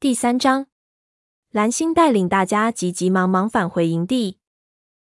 [0.00, 0.66] 第三章，
[1.50, 4.38] 蓝星带领大家急急忙忙返回营地。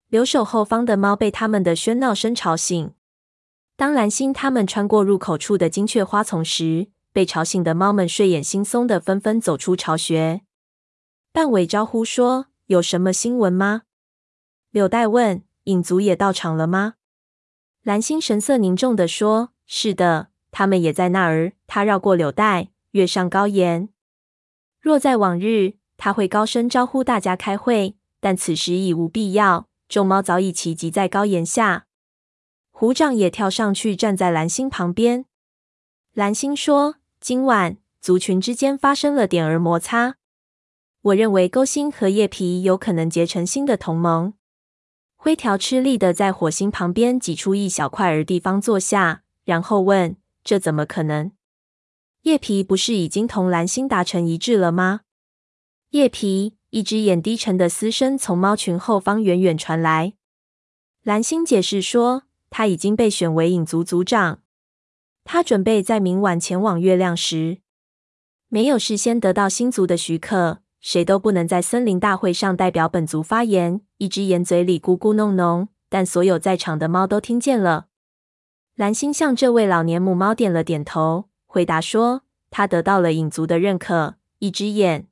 [0.09, 2.93] 留守后方的猫被他们的喧闹声吵醒。
[3.77, 10.41] 当蓝星他们穿过入口处的金雀花丛时，被吵醒的猫们睡眼惺忪的纷纷走出巢穴。
[11.31, 13.83] 半尾招呼说：“有什么新闻吗？”
[14.71, 16.95] 柳带问：“影族也到场了吗？”
[17.83, 23.87] 蓝星神色凝重的说：“是的，他们也在那儿。”他绕过柳带，跃上高岩。
[24.83, 29.69] 若在往日，他会高声招呼大家开会，但此时已无必要。
[29.87, 31.85] 众猫早已齐集在高岩下，
[32.69, 35.23] 虎掌也跳上去站在蓝星旁边。
[36.13, 40.15] 蓝星说：“今晚族群之间发生了点儿摩擦，
[41.03, 44.33] 我认为勾心和叶皮有可能结成新的同盟。”
[45.15, 51.31] 灰条吃力的在火星旁边挤出一小块儿地方坐下，然后问：“这怎么可能？”
[52.23, 55.01] 叶皮不是已经同蓝星达成一致了吗？
[55.89, 60.13] 叶皮，一只眼低沉的嘶声从猫群后方远远传来。
[61.03, 64.39] 蓝星解释说，他已经被选为影族族长，
[65.25, 67.57] 他准备在明晚前往月亮时。
[68.47, 73.81] 没有事先得到星族的许可，谁都不能在森林大会上代表本族发言。
[73.97, 77.87] 一只眼嘴里咕咕哝哝，但所有在场的猫都听见了。
[78.75, 81.25] 蓝星向这位老年母猫点了点头。
[81.53, 85.07] 回答说：“他得到了影族的认可。”一只眼，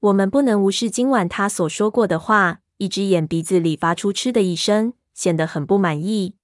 [0.00, 2.62] 我们不能无视今晚他所说过的话。
[2.78, 6.34] 一只眼鼻子里发出嗤的一声，显得很不满意。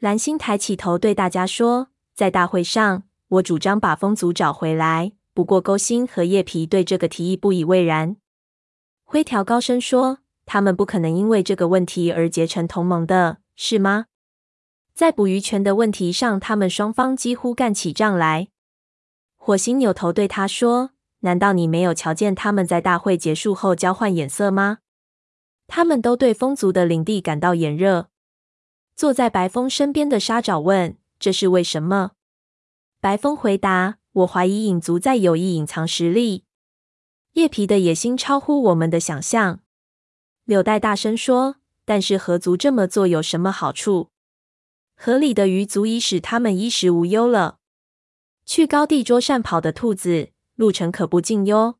[0.00, 5.12] 蓝星抬起头对大家说：“在大会上，我主张把风族找回来。
[5.32, 8.16] 不过勾心和叶皮对这个提议不以为然。”
[9.06, 14.06] 灰条高声说：“他们不可能因为这个问题而结成同盟的，是吗？”
[14.96, 18.48] 在捕鱼权的问题上，他们双方几乎干起仗来。
[19.36, 24.78] 火星扭头对他说：“难道你没有瞧见他们在大会结束后交换眼色吗？
[25.66, 28.08] 他们都对风族的领地感到炎热。”
[28.96, 32.12] 坐在白风身边的沙爪问：“这是为什么？”
[32.98, 36.44] 白风回答：“我怀疑影族在有意隐藏实力。
[37.34, 39.60] 叶皮的野心超乎我们的想象。”
[40.46, 44.08] 柳带大声说：“但是河族这么做有什么好处？”
[44.96, 47.58] 河里的鱼足以使他们衣食无忧了。
[48.44, 51.76] 去高地捉善跑的兔子，路程可不近哟。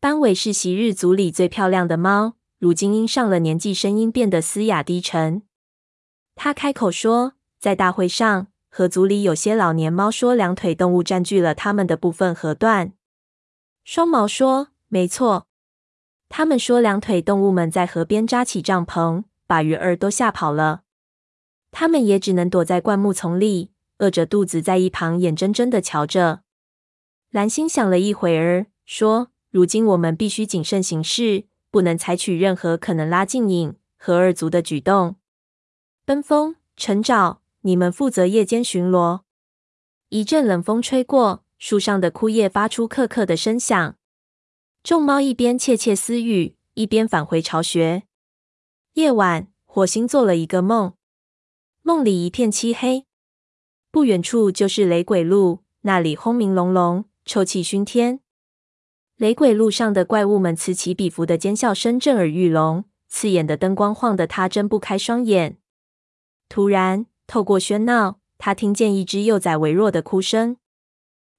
[0.00, 5.42] 斑尾是昔日族里最漂亮的猫，如今因上了年纪，声音变得嘶哑低沉。
[6.34, 12.94] 他开口说：“在大会上，河族里有些老年猫说，两腿动物占据了他们的部分河段。”
[13.84, 15.46] 双毛说：“没错，
[16.28, 20.82] 他们说两腿动物们在河边扎起帐篷，把鱼儿都吓跑了。”
[21.72, 26.42] 他们也只能躲在灌木丛里，饿着肚子，在一旁眼睁睁的瞧着。
[27.30, 35.16] 蓝星想了一会儿，说：“如今我们必须谨慎行事，不能采取任何可能拉近影和二族的举动。”
[36.04, 39.22] 奔风、陈爪，你们负责夜间巡逻。
[40.10, 43.96] 一阵冷风吹过，树上的枯叶发出刻刻的声响。
[44.82, 48.02] 众猫一边窃窃私语，一边返回巢穴。
[48.94, 50.92] 夜晚，火星做了一个梦。
[51.84, 53.06] 梦里一片漆黑，
[53.90, 58.20] 不远处就是雷鬼路，那里轰鸣隆隆，臭气熏天。
[59.16, 65.58] 雷鬼路上的怪物们此起彼伏的尖叫声震耳欲聋，刺眼的灯光晃得他睁不开双眼。
[66.48, 70.58] 突然，透过喧闹，他听见一只幼崽微弱的哭声，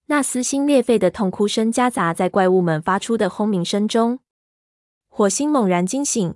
[0.07, 4.19] 那撕心裂肺的痛哭声夹杂在怪物们发出的轰鸣声中。
[5.07, 6.35] 火星猛然惊醒，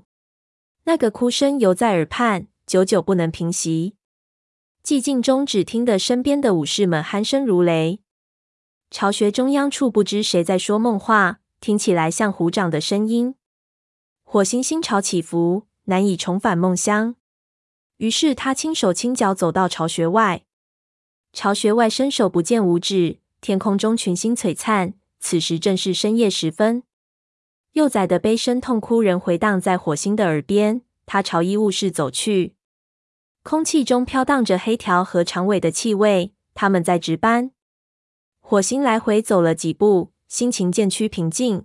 [0.85, 3.96] 那个哭声犹在耳畔，久久不能平息。
[4.87, 7.99] 寂静中，只听得身边的武士们鼾声如雷。
[8.89, 13.35] 巢穴中央处，不知谁在说梦话，听起来像虎掌的声音。
[14.23, 17.15] 火星心潮起伏，难以重返梦乡。
[17.97, 20.45] 于是他轻手轻脚走到巢穴外。
[21.33, 24.93] 巢穴外伸手不见五指，天空中群星璀璨。
[25.19, 26.83] 此时正是深夜时分。
[27.73, 30.83] 幼崽的悲声痛哭仍回荡在火星的耳边。
[31.05, 32.55] 他朝医务室走去。
[33.49, 37.51] 空气中飘荡着黑条和长尾的气味，他们在值班。
[38.41, 41.63] 火星来回走了几步，心情渐趋平静。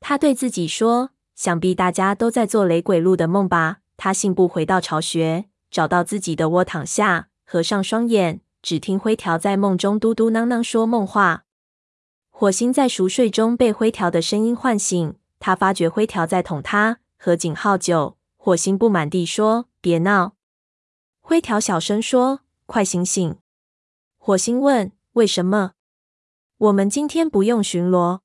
[0.00, 11.44] 他对自己说：“想必大家都在做雷鬼路的梦吧。”他信步回到巢穴，找到自己的窝躺下，合上双眼，只听灰条在梦中嘟嘟囔囔说梦话。
[12.28, 18.16] 火星在熟睡中被灰条的声音唤醒，他发觉灰条在捅他，合紧好久。
[18.36, 20.32] 火星不满地说：“别闹。”
[21.28, 23.36] 灰条小声说：“快醒醒！”
[24.16, 25.72] 火星问：“为什么？”
[26.56, 28.20] 我们今天不用巡逻。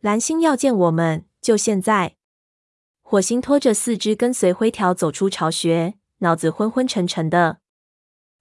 [0.00, 2.16] 蓝星要见我们，就现在。
[3.02, 7.58] 火星拖着四肢跟随灰条走出巢穴，脑子昏昏沉沉的。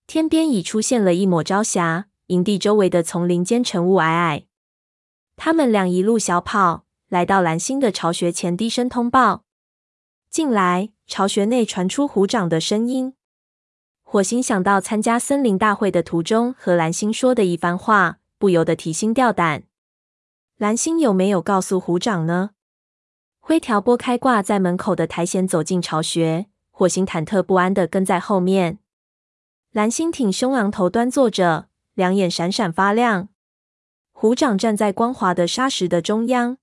[0.07, 4.45] 天边已出现了一抹朝霞，营地周围的丛林间尘雾霭霭。
[5.35, 9.43] 他们俩一路小跑，来到蓝星的巢穴前，低声通报
[10.31, 13.15] ：“进来！”巢穴内传出虎掌的声音。
[14.13, 19.63] 火星想到参加森林大会的途中和蓝星说的一番话，不由得提心吊胆。
[20.59, 22.51] 蓝星有没有告诉虎掌呢？
[23.39, 26.45] 灰条拨开挂在门口的苔藓，走进巢穴。
[26.69, 28.77] 火星忐忑不安地跟在后面。
[29.71, 33.29] 蓝星挺胸昂头端坐着，两眼闪闪发亮。
[34.11, 36.59] 虎掌站在光滑的沙石的中央。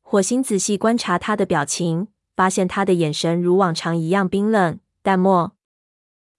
[0.00, 5.52] 火星仔细观察他的表情，发现他的眼神如往常一样冰冷淡漠。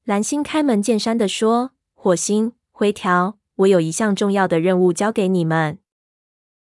[0.05, 5.79] 蓝星开门见山地说：“火星、灰条，我有一项重要的任务交给你们。”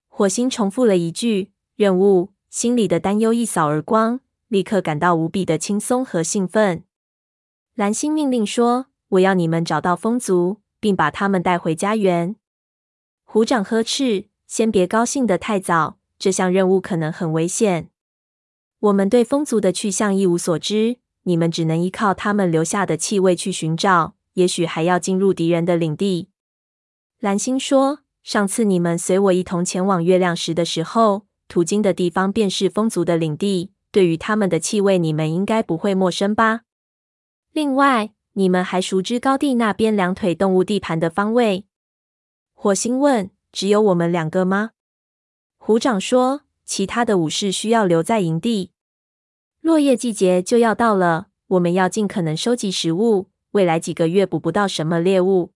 [0.08, 6.84] 火星重复了一句“任务”，心里的担忧一扫而光，立刻感到无比的轻松和兴奋。
[7.74, 12.36] 蓝星命令说：“我要你们找到风族，并把他们带回家园。”
[13.26, 17.90] 虎掌呵斥：“先别高兴得太早，这项任务可能很危险。
[18.82, 26.30] 我们对风族的去向一无所知，你们只能依靠他们留下的气味去寻找，也许还要进入敌人的领地。”
[27.20, 28.00] 蓝星说。
[28.24, 33.72] 上次你们随我一同前往月亮石的时候，途经的地方便是风族的领地。
[33.92, 36.62] 对于他们的气味，你们应该不会陌生吧？
[37.52, 41.66] 另外，你们还熟知高地那边两腿动物地盘的方位？
[42.54, 44.74] 火星问：“只有我们两个吗？”
[45.58, 48.70] 虎掌说：“其他的武士需要留在营地。
[49.62, 53.30] 落叶季节就要到了，我们要尽可能收集食物。
[53.52, 55.54] 未来几个月捕不到什么猎物。”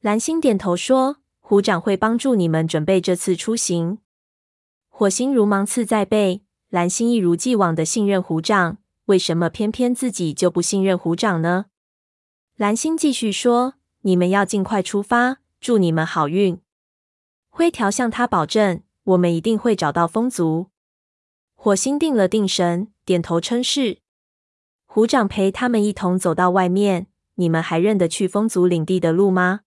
[0.00, 1.16] 蓝星点头说。
[1.44, 3.98] 虎掌会帮助你们准备这次出行。
[4.88, 6.40] 火星如芒刺在背，
[6.70, 11.66] 蓝星一如既往的信任虎掌，为什么偏偏自己就不信任虎掌呢？
[12.56, 16.58] 蓝星继续说：“你们要尽快出发，祝你们好运。”
[17.50, 20.68] 灰条向他保证：“我们一定会找到风族。”
[21.64, 23.98] 火星定了定神，点头称是。
[24.84, 27.06] 虎掌陪他们一同走到外面。
[27.36, 29.60] 你们还认得去风族领地的路吗？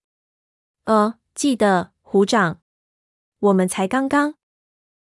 [0.83, 1.15] 呃。
[1.33, 2.59] 记得，虎掌，
[3.39, 4.33] 我们才刚刚……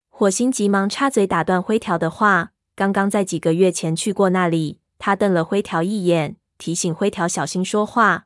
[0.10, 2.52] 火星急忙插嘴打断灰条的话。
[2.76, 4.82] 刚刚在几个月前去过那里。
[5.00, 8.26] 他瞪了灰条一眼，提醒灰条小心说话。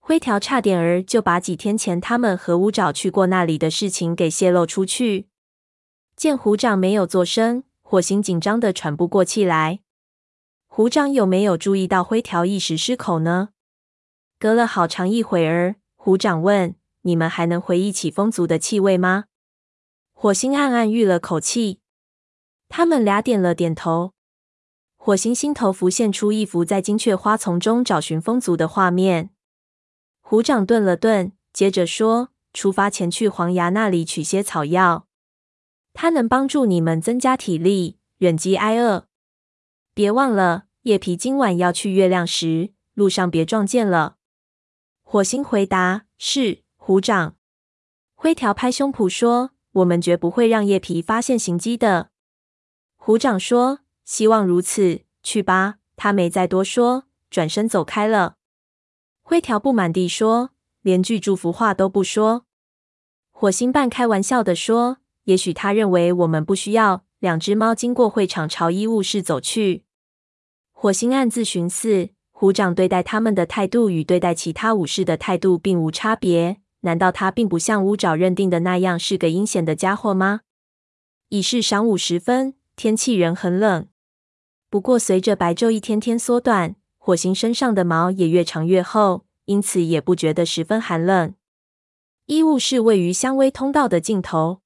[0.00, 5.28] 灰条差点儿就把几天前他们和乌爪去过那里的事情给泄露出去。
[6.20, 9.80] 见虎掌没有作声，火星紧张的喘不过气来。
[10.66, 13.48] 虎掌有没有注意到灰条一时失口呢？
[14.38, 16.74] 隔了好长一会儿，虎掌问。
[17.00, 19.24] 你们还能回忆起风族的气味吗？
[20.12, 21.80] 火星暗暗吁了口气。
[22.68, 24.12] 他们俩点了点头。
[24.98, 29.30] 火星心头浮现出一幅在金雀花丛中找寻风族的画面。
[30.20, 35.06] 虎掌顿了顿，接着说：“出发前去黄崖那里取些草药，
[36.02, 39.06] 它能帮助你们增加体力，忍饥挨饿。
[39.92, 44.16] 别忘了，叶皮今晚要去月亮石，路上别撞见了。”
[45.04, 47.36] 火星回答：“是。”虎掌，
[48.14, 52.08] 灰条拍胸脯说：“我们绝不会让叶皮发现行迹的。”
[52.96, 55.02] 虎掌说：“希望如此。
[55.22, 58.36] 去吧。”他没再多说，转身走开了。
[59.20, 62.46] 灰条不满地说：“连句祝福话都不说。”
[63.30, 64.96] 火星半开玩笑地说
[65.30, 69.84] ：“也许他认为我们不需要。”两只猫经过会场，朝医务室走去。
[70.72, 76.56] 火星暗自寻思：虎掌对待他们的态度与对待其他武士的态度并无差别。
[76.80, 80.40] 难道他并不像乌爪认定的那样是个阴险的家伙吗？
[81.28, 83.86] 已是晌午时分，天气仍很冷。
[84.70, 91.34] 不过，随着白昼一天天缩短，火星身上的毛也越长越厚，因此也不觉得十分寒冷。
[92.24, 94.62] 医务室位于香薇通道的尽头，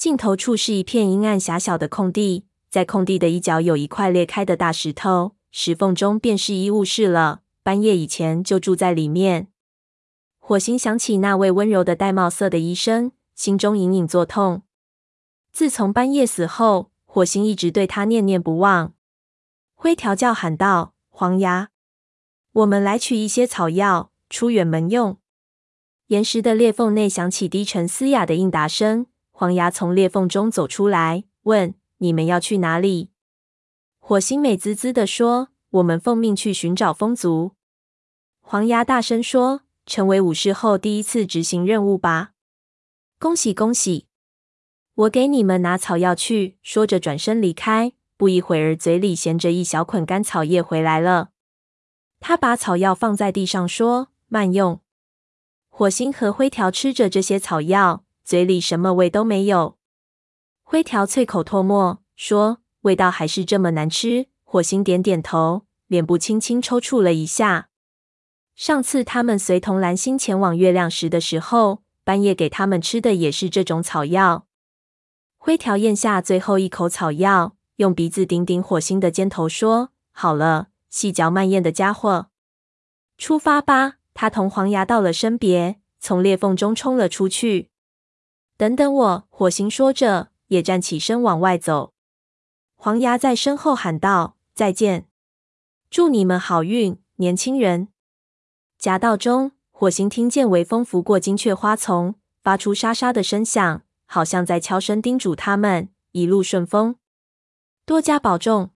[0.00, 7.42] 尽头处是一片阴暗狭小的空地，在空地的一角有一块裂开的大石头，石缝中便是医务室了。
[7.62, 9.48] 半夜以前就住在里面。
[10.38, 14.62] 火星想起那位温柔的玳瑁色的医生，心中隐隐作痛。
[15.52, 18.94] 自从班夜死后，火星一直对他念念不忘。
[19.74, 21.68] 灰条叫喊道：“黄牙，
[22.52, 25.18] 我们来取一些草药，出远门用。”
[26.08, 29.04] 岩石的裂缝内响起低沉嘶哑的应答声。
[29.40, 33.08] 黄牙从裂缝中走出来，问：“你们要去哪里？”
[33.98, 35.48] 火星美滋滋地说
[35.80, 37.52] ：“我们奉命去寻找风族。”
[38.42, 39.62] 黄牙大声说。
[39.86, 42.32] 成为武士后第一次执行任务吧，
[43.18, 44.06] 恭喜恭喜！
[44.94, 47.94] 我给你们拿草药去。”说着转身离开。
[48.18, 51.30] 不一会儿，嘴里衔着一小捆干草叶回来了。
[52.20, 54.82] 他把草药放在地上，说：“慢用。”
[55.70, 59.76] 火星和灰条吃着这些草药，嘴里什么味都没有。
[60.62, 67.68] 灰条啐口唾沫，说：“味道还是这么难吃。”火星点点头，脸部轻轻抽搐了一下。
[68.54, 74.46] 上次他们随同蓝星前往月亮时的时候，半夜给他们吃的也是这种草药。
[75.38, 77.56] 灰条咽下最后一口草药。
[77.76, 82.26] 用鼻子顶顶火星的肩头，说：“好了，细嚼慢咽的家伙，
[83.16, 87.69] 出发吧。”他同黄牙道了声别，从裂缝中冲了出去。
[88.60, 91.94] 等等我，火星说着，也站起身往外走。
[92.76, 95.08] 黄牙在身后喊道：“再见，
[95.88, 97.88] 祝你们好运，年轻人。”
[98.78, 106.96] 夹道中，火星听见微风拂过金雀花丛，发出沙沙的声响，好像在悄声叮嘱他们一路顺风。
[107.86, 108.72] 多加保重。